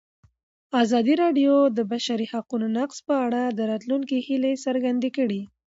ازادي 0.83 1.13
راډیو 1.23 1.53
د 1.69 1.71
د 1.77 1.79
بشري 1.91 2.25
حقونو 2.33 2.67
نقض 2.77 2.97
په 3.07 3.15
اړه 3.25 3.41
د 3.57 3.59
راتلونکي 3.71 4.17
هیلې 4.27 4.53
څرګندې 4.65 5.09
کړې. 5.17 5.41